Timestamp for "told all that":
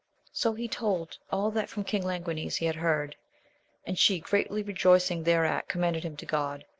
0.67-1.69